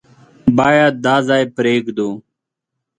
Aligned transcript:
بايد 0.57 0.93
دا 1.05 1.15
ځای 1.27 1.43
پرېږدو. 1.55 2.09